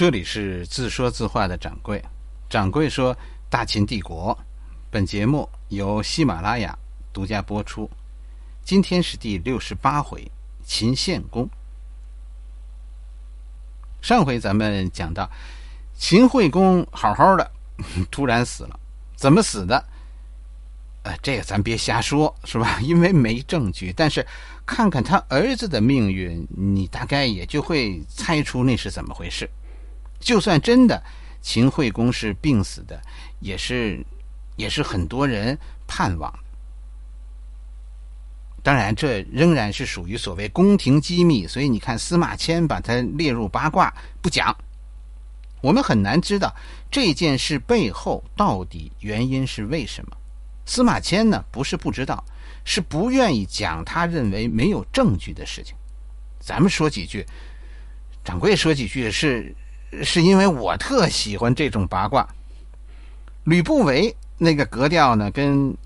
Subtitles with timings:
[0.00, 2.02] 这里是自说自话的掌柜，
[2.48, 3.14] 掌柜说
[3.50, 4.34] 大秦帝国。
[4.90, 6.74] 本节目由喜马拉雅
[7.12, 7.86] 独家播出。
[8.64, 10.26] 今天是第六十八回，
[10.64, 11.46] 秦献公。
[14.00, 15.30] 上回咱们讲到，
[15.98, 17.50] 秦惠公好好的，
[18.10, 18.80] 突然死了，
[19.16, 19.84] 怎么死的？
[21.02, 22.80] 呃，这个咱别瞎说，是吧？
[22.80, 23.92] 因为没证据。
[23.94, 24.26] 但是
[24.64, 29.46] 看看他儿子的命运，你大概也就会猜出那是怎么回事。
[30.20, 31.02] 就算真的
[31.40, 33.00] 秦惠公是病死的，
[33.40, 34.04] 也是
[34.56, 36.32] 也是很多人盼望。
[38.62, 44.54] 当然，这仍然是属于所谓宫廷机密，所以你看司马迁把它列入八卦不讲，
[45.62, 46.54] 我们很难知道
[46.90, 50.16] 这件事背后到底原因是为什么。
[50.66, 52.22] 司马迁呢，不是不知道，
[52.62, 55.74] 是不愿意讲他认为没有证据的事情。
[56.38, 57.24] 咱们说几句，
[58.22, 59.56] 掌柜说几句是。
[60.02, 62.26] 是因为我特喜欢这种八卦，
[63.44, 65.76] 吕不韦那个格调呢，跟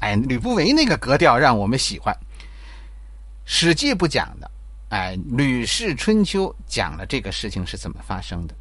[0.00, 2.14] 哎吕不韦那个格调让我们喜欢。
[3.46, 4.50] 《史记》不讲的，
[4.90, 8.54] 哎，《吕氏春秋》讲了这个事情是怎么发生的。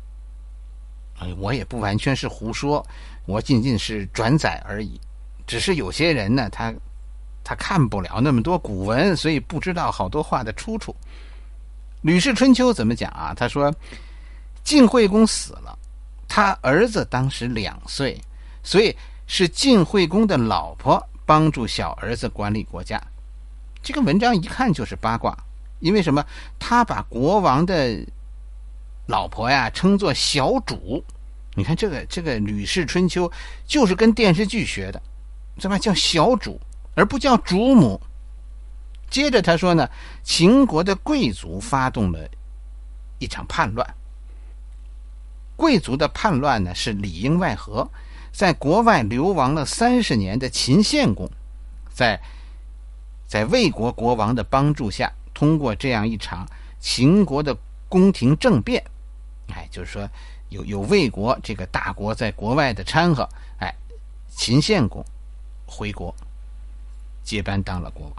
[1.20, 2.86] 哎，我也不完全是胡说，
[3.26, 5.00] 我仅仅是转载而已。
[5.46, 6.74] 只是有些人呢，他
[7.44, 10.94] 他看不了那么多古文，所以不知道好多话的出处。
[12.02, 13.34] 《吕氏春秋》怎么讲啊？
[13.36, 13.70] 他说。
[14.68, 15.80] 晋惠公死了，
[16.28, 18.20] 他儿子当时两岁，
[18.62, 18.94] 所以
[19.26, 23.02] 是晋惠公的老婆帮助小儿子管理国家。
[23.82, 25.34] 这个文章一看就是八卦，
[25.80, 26.22] 因为什么？
[26.60, 28.06] 他把国王的
[29.06, 31.02] 老婆呀称作小主。
[31.56, 33.26] 你看这个这个《吕氏春秋》
[33.66, 35.02] 就是跟电视剧学的，
[35.58, 36.60] 怎么叫小主
[36.94, 37.98] 而不叫主母？
[39.10, 39.90] 接着他说呢，
[40.26, 42.20] 秦国的贵族发动了
[43.18, 43.96] 一场叛乱。
[45.58, 47.90] 贵族的叛乱呢，是里应外合，
[48.32, 51.30] 在国外流亡了三十年的秦献公，
[51.92, 52.22] 在
[53.26, 56.48] 在魏国国王的帮助下，通过这样一场
[56.80, 57.58] 秦国的
[57.90, 58.84] 宫廷政变，
[59.50, 60.08] 哎，就是说
[60.50, 63.28] 有有魏国这个大国在国外的掺和，
[63.58, 63.74] 哎，
[64.30, 65.04] 秦献公
[65.66, 66.14] 回国
[67.24, 68.16] 接班当了国王。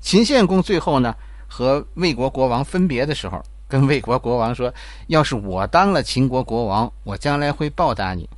[0.00, 1.16] 秦献公最后呢，
[1.48, 3.44] 和魏国国王分别的时候。
[3.70, 4.74] 跟魏国国王说
[5.06, 8.28] ：“要是我当了秦国国王，我将来会报答你。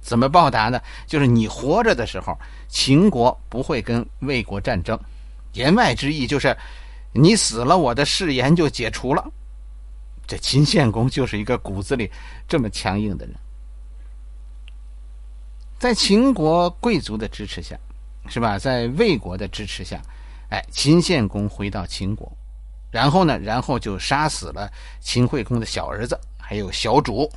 [0.00, 0.80] 怎么报答呢？
[1.06, 2.36] 就是你活着的时候，
[2.68, 4.98] 秦国不会跟魏国战争。
[5.52, 6.56] 言外之意就是，
[7.12, 9.24] 你死了，我的誓言就解除了。
[10.26, 12.10] 这秦献公就是一个骨子里
[12.46, 13.34] 这么强硬的人。
[15.78, 17.78] 在秦国贵族的支持下，
[18.28, 18.58] 是吧？
[18.58, 20.02] 在魏国的支持下，
[20.50, 22.30] 哎，秦献公回到秦国。”
[22.90, 23.38] 然后呢？
[23.38, 27.30] 然后就杀死了秦惠公的小儿子，还有小主。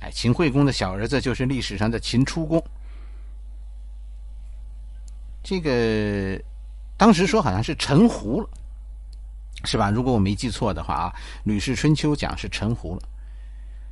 [0.00, 2.62] 哎，秦惠公的小儿子就是历史上的秦出公。
[5.42, 6.42] 这个
[6.96, 8.48] 当时说好像是陈胡了，
[9.64, 9.90] 是吧？
[9.90, 11.12] 如果我没记错的话啊，
[11.44, 13.02] 《吕氏春秋》讲是陈胡了。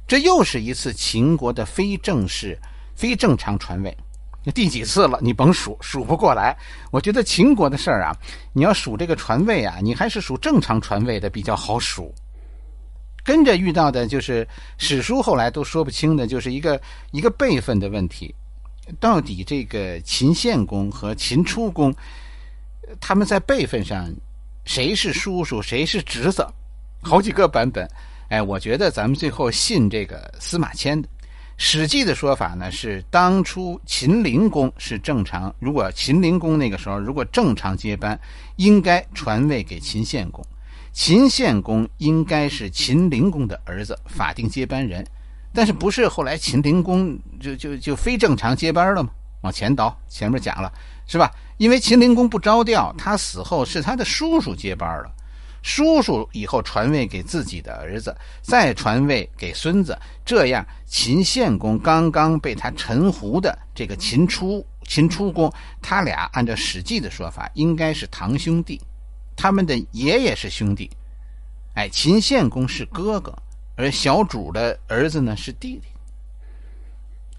[0.07, 2.59] 这又是一次秦国的非正式、
[2.95, 3.97] 非正常传位。
[4.55, 5.19] 第几次了？
[5.23, 6.57] 你甭数，数不过来。
[6.91, 8.13] 我觉得秦国的事儿啊，
[8.53, 12.13] 你要数这个传位啊，你还是数正常传位的比较好数。
[13.25, 14.47] 跟着遇到的就是
[14.79, 16.81] 史书后来都说不清的，就是一个
[17.13, 18.35] 一个辈分的问题。
[18.99, 21.95] 到底这个秦献公和秦出公，
[23.01, 24.13] 他们在辈分上
[24.65, 26.45] 谁是叔叔，谁是侄子？
[27.01, 27.89] 好几个版本。
[28.29, 31.09] 哎，我觉得咱们最后信这个司马迁的。
[31.57, 38.19] 《史记》的说法呢是，当初秦灵公是正常，如果秦灵公那个时候如果正常接班，
[38.57, 40.45] 应该传位给秦献公，
[40.93, 45.07] 秦献公应该是秦灵公的儿子，法定接班人。
[45.55, 49.11] 但是不是后来秦灵公就就就非正常接班了吗？
[49.43, 50.73] 往前倒，前面讲了
[51.07, 51.31] 是吧？
[51.59, 55.13] 因为秦灵公不着调，他死后是他的叔叔接班了。
[55.63, 68.81] 叔叔以后传位给自己的儿子，再传位给孙子，这样秦献公刚刚被他臣胡的这个秦出秦出公，他俩按照《史记》的说法，应该是堂兄弟，
[69.37, 70.91] 他们的爷爷是兄弟。
[71.75, 73.33] 哎，秦献公是哥哥，
[73.77, 75.87] 而小主的儿子呢是弟弟。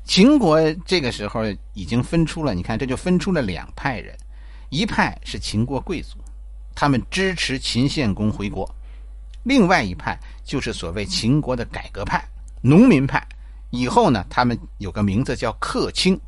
[0.06, 1.44] 秦国这个时候
[1.74, 4.16] 已经分出了，你看这就分出了两派人，
[4.70, 6.18] 一派是秦国贵族。
[6.76, 8.70] 他们支持秦献公回国，
[9.44, 12.24] 另外一派就是所谓秦国的改革派、
[12.62, 13.26] 农民派。
[13.70, 16.20] 以后呢，他们有个名字叫客卿。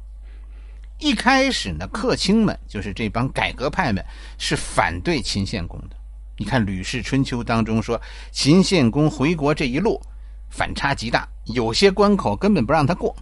[0.98, 4.04] 一开始呢，客卿们就是这帮改革派们
[4.38, 5.96] 是反对秦献公的，
[6.38, 8.02] 你看《吕氏春秋》当中说，
[8.32, 10.02] 秦献公回国这一路
[10.50, 13.14] 反差极大，有些关口根本不让他过，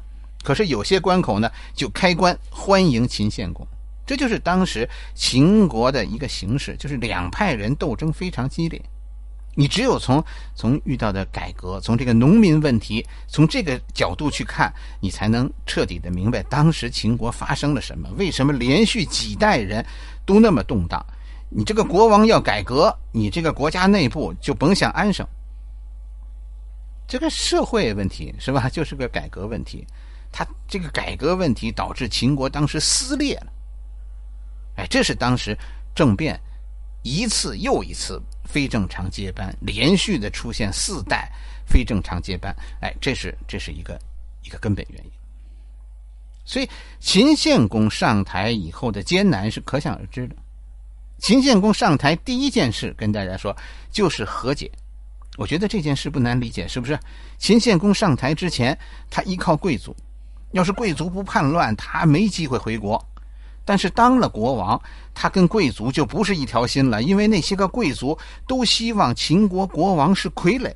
[0.44, 3.68] 可是有些关口呢就开关欢迎秦献公。
[4.06, 8.82] 这就是当时秦国的一个形势，就是两派人斗争非常激烈。
[9.56, 10.24] 你只有从
[10.56, 19.86] 从遇到的改革，从这个农民问题，从这个角度去看，你才能彻底的明白当时秦国发生了什么，为什么连续几代人
[20.26, 21.06] 都那么动荡。
[21.50, 25.24] 你这个国王要改革，你这个国家内部就甭想安生。
[27.08, 28.68] 这个社会问题是吧？
[28.68, 29.86] 就是个改革问题，
[30.32, 33.48] 他这个改革问题导致秦国当时撕裂了。
[34.76, 35.58] 哎，这是当时
[35.96, 36.40] 政变
[37.04, 41.32] 一次又一次非正常接班，连续的出现四代
[41.66, 42.56] 非正常接班。
[42.82, 44.00] 哎，这是这是一个
[44.44, 45.12] 一个根本原因。
[46.46, 50.36] 所以秦献公上台以后的艰难是可想而知的。
[51.20, 53.56] 秦献公上台第一件事跟大家说
[53.92, 54.70] 就是和解。
[55.38, 57.00] 我觉得这件事不难理解，是不是？
[57.38, 58.78] 秦献公上台之前，
[59.10, 59.96] 他依靠贵族，
[60.52, 63.04] 要是贵族不叛乱，他没机会回国。
[63.66, 64.82] 但是当了国王，
[65.14, 68.18] 他跟贵族就不是一条心了，因为那些个贵族
[68.48, 70.74] 都希望秦国国王是傀儡。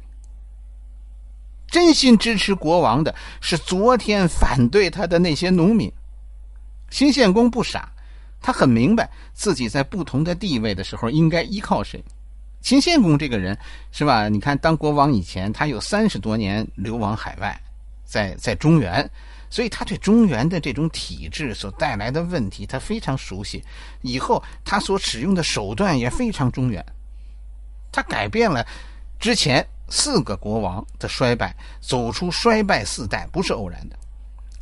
[1.70, 5.92] 真心支持国王的是昨天反对他的那些农民。
[6.90, 7.92] 秦献公不傻，
[8.42, 12.02] 他很明白自己在不同的地位的时候应该依靠谁。
[12.62, 13.58] 秦献公这个人
[13.92, 14.30] 是吧？
[14.30, 17.60] 你看当国王以前，他有三十多年流亡海外，
[18.06, 19.10] 在在中原。
[19.50, 23.64] 所以他对中原的这种体制所带来的问题，他非常熟悉。
[24.02, 26.86] 以后他所使用的手段也非常中原。
[27.92, 28.66] 他改变了
[29.20, 33.98] 之前四个国王的衰败，走出衰败四代不是偶然的。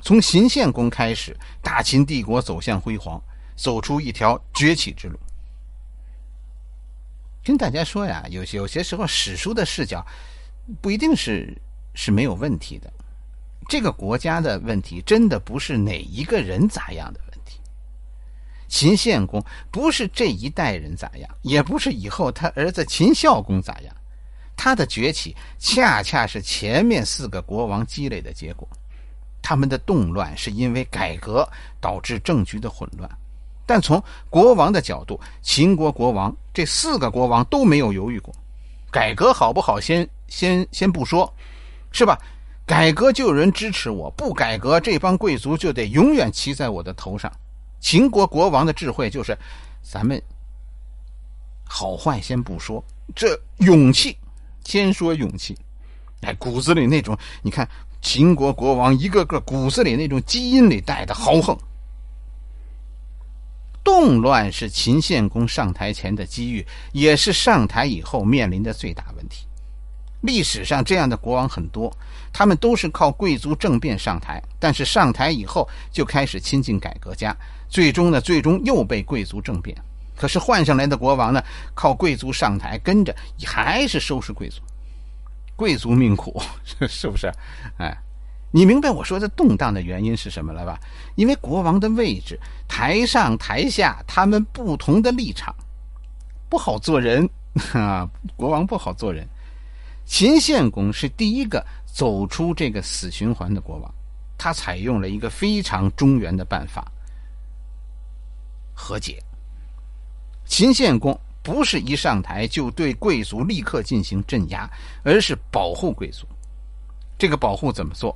[0.02, 3.20] 从秦献公开始，大秦帝国走向辉煌，
[3.56, 5.20] 走出一条崛起之路。
[7.44, 10.06] 跟大家说呀，有些有些时候史书的视角
[10.82, 11.60] 不一定是
[11.94, 12.94] 是没有问题的。
[13.68, 17.60] 这个国家的问题真的不是哪一个人咋样的问题。
[18.68, 23.96] 秦献公不是这一代人咋样，也不是以后他儿子秦孝公咋样，
[24.56, 28.68] 他的崛起恰恰是前面四个国王积累的结果。
[29.42, 31.48] 他们的动乱是因为改革
[31.80, 33.08] 导致政局的混乱，
[33.66, 38.34] 但从国王的角度，秦国国王这四个国王都没有犹豫过。
[38.92, 41.32] 改革好不好，先先先不说，
[41.92, 42.20] 是吧？
[42.66, 47.32] 改革就有人支持我，不改革这帮贵族就得永远骑在我的头上。
[47.80, 49.38] 秦国国王的智慧就是，
[49.84, 50.20] 咱们
[51.64, 52.84] 好坏先不说，
[53.16, 54.18] 这勇气
[54.64, 55.56] 先说勇气。
[56.22, 57.70] 哎，骨子里那种，你看
[58.02, 61.56] 秦国国王一个个骨子里那种基因里带的豪横。
[63.84, 69.46] 动乱是秦献公上台前的机遇，也是上台以后面临的最大问题。
[70.26, 71.96] 历史上这样的国王很多，
[72.34, 77.36] 他们都是靠贵族政变上台，但是上台以后就开始亲近改革家，
[77.70, 79.76] 最终呢，最终又被贵族政变。
[80.18, 81.44] 可是换上来的国王呢，
[81.74, 83.14] 靠贵族上台，跟着
[83.46, 84.62] 还是收拾贵族，
[85.56, 86.42] 贵族命苦，
[86.88, 87.32] 是不是？
[87.78, 87.94] 哎，
[88.52, 90.80] 你明白我说的动荡的原因是什么了吧？
[91.16, 95.54] 因为国王的位置，台上台下他们不同的立场，
[96.50, 97.30] 不好做人
[97.74, 99.28] 啊，国王不好做人。
[100.06, 103.94] 秦献公是第一个走出这个死循环的国王，
[104.38, 106.92] 他采用了一个非常中原的办法——
[108.74, 109.22] 和解。
[110.46, 114.70] 秦献公不是一上台就对贵族立刻进行镇压，
[115.04, 116.28] 而是保护贵族。
[117.18, 118.16] 这个保护怎么做？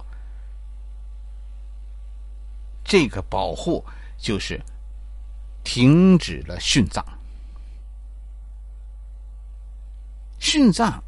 [2.83, 3.83] 这个保护
[4.17, 4.59] 就是
[5.63, 7.03] 停止了殉葬，
[10.39, 11.03] 殉葬。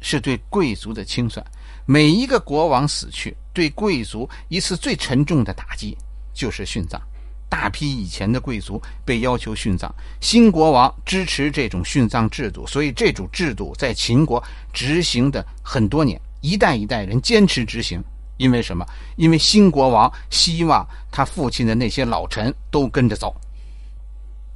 [0.00, 1.44] 是对贵族的清算。
[1.86, 5.96] 每一个国王死去，对贵族一次最沉重的打击
[6.32, 7.00] 就是殉葬。
[7.48, 14.40] 大批以前的贵族被要求殉葬，新国王支持这种殉葬制度，所以这种制度在秦国
[14.72, 18.00] 执行的很多年，一代一代人坚持执行。
[18.36, 18.86] 因为什么？
[19.16, 23.34] 因为新国王希望他父亲的那些老臣都跟着走，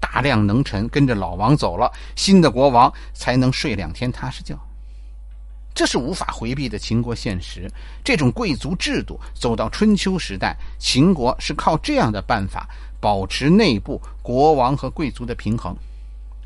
[0.00, 4.56] 大量能臣跟着老王走了，新的国王才能睡两天踏实觉。
[5.74, 7.68] 这是无法回避的秦国现实。
[8.04, 12.68] 这种贵族制度走到春秋时代，秦国是靠这样的办法
[13.00, 15.76] 保持内部国王和贵族的平衡。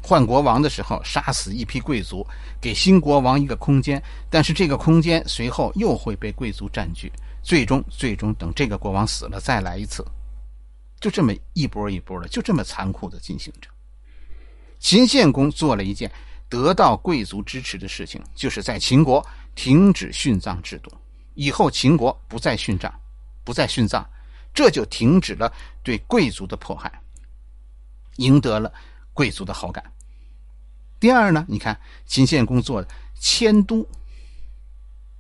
[0.00, 2.26] 换国王的时候，杀死一批贵族，
[2.60, 7.12] 给新国王一个空间，但是这个空间随后又会被贵族占据。
[7.42, 10.04] 最终，最终等这个国王死了，再来一次，
[11.00, 13.68] 就这么一波一波的，就这么残酷的进行着。
[14.78, 16.10] 秦献公做了一件
[16.48, 19.24] 得到贵族支持的事情，就是在秦国
[19.54, 20.90] 停止殉葬制度，
[21.34, 22.92] 以后秦国不再殉葬，
[23.44, 24.04] 不再殉葬，
[24.54, 25.52] 这就停止了
[25.82, 26.90] 对贵族的迫害，
[28.16, 28.72] 赢得了
[29.12, 29.92] 贵族的好感。
[30.98, 32.88] 第二呢，你看秦献公做的
[33.20, 33.86] 迁都，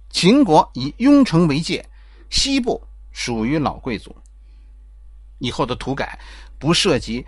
[0.08, 1.86] 秦国以雍城为界，
[2.30, 2.82] 西部
[3.12, 4.16] 属于老贵族，
[5.38, 6.18] 以后的土改
[6.58, 7.24] 不涉及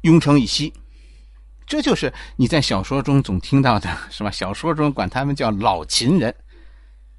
[0.00, 0.72] 雍城以西。
[1.68, 4.30] 这就是你在小说中总听到的，是吧？
[4.30, 6.34] 小说中管他们叫老秦人，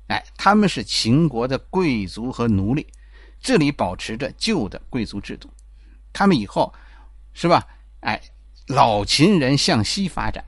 [0.07, 2.87] 哎，他们是秦国的贵族和奴隶，
[3.39, 5.47] 这里保持着旧的贵族制度，
[6.11, 6.73] 他们以后，
[7.33, 7.63] 是吧？
[7.99, 8.19] 哎，
[8.65, 10.43] 老秦人向西发展，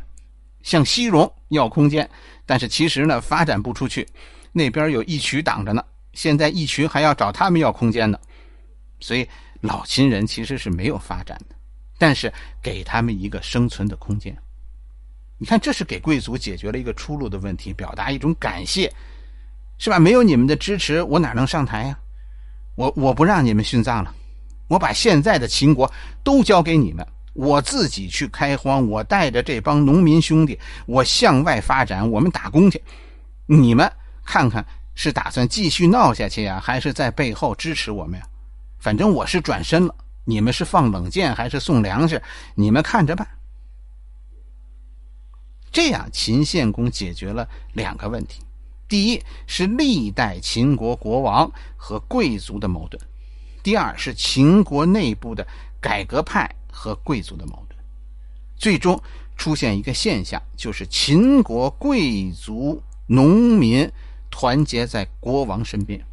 [0.64, 2.10] 向西戎要空间，
[2.44, 4.08] 但是其实呢，发展不出去，
[4.52, 8.20] 那边有义渠挡着呢，现在义渠还要找他们要空间呢，
[9.00, 9.30] 所以
[9.62, 11.56] 老秦人其实是没有发展的。
[12.02, 14.36] 但是给他们一个生存的空间，
[15.38, 18.92] 你看，这是给贵族解决了一个出路的问题，表达一种感谢，
[19.78, 20.00] 是吧？
[20.00, 22.00] 没有你们的支持，我哪能上台呀？
[22.76, 24.12] 我我不让你们殉葬了，
[24.68, 25.94] 我把现在的秦国
[26.24, 32.84] 都交给你们，我自己去开荒，我带着这帮农民兄弟，我向外发展，我们打工去。
[33.46, 33.88] 你们
[34.26, 34.66] 看看
[34.96, 38.26] 是打算继续闹下去呀，还是在背后支持我们呀？
[38.80, 39.94] 反正我是转身了。
[40.26, 42.22] 你们是放冷箭还是送粮食？
[42.56, 43.28] 你们看着办。
[45.72, 48.42] 这样，秦献公解决了两个问题：
[48.88, 53.02] 第一是历代秦国国王和贵族的矛盾；
[53.64, 55.48] 第二是秦国内部的
[55.80, 57.80] 改革派和贵族的矛盾。
[58.58, 59.02] 最终
[59.38, 63.90] 出现一个现象，就是秦国贵族农民
[64.30, 66.06] 团结在国王身边。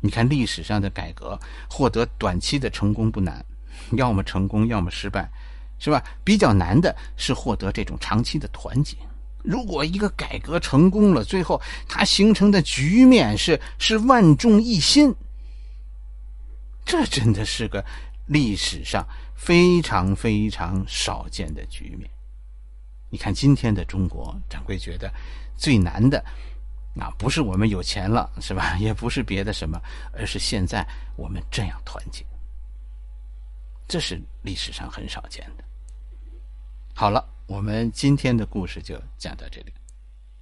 [0.00, 1.38] 你看历史上的改革，
[1.68, 3.44] 获得短期的成功不难，
[3.92, 5.28] 要么成功，要么失败，
[5.78, 6.02] 是吧？
[6.22, 8.96] 比较难的是获得这种长期的团结。
[9.42, 15.14] 如果一个改革成功了，最后它形成的局面是是万众一心，
[16.84, 17.84] 这真的是个
[18.26, 22.08] 历史上非常非常少见的局面。
[23.10, 25.10] 你看今天的中国，掌柜觉得
[25.56, 26.22] 最难的。
[26.98, 28.76] 啊不是我们有钱了，是吧？
[28.80, 29.80] 也不是别的什么，
[30.12, 30.86] 而是现在
[31.16, 32.24] 我们这样团结，
[33.86, 35.64] 这是历史上很少见的。
[36.94, 39.72] 好了，我们今天的故事就讲到这里。